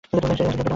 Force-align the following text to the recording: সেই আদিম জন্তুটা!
সেই 0.03 0.17
আদিম 0.17 0.35
জন্তুটা! 0.39 0.61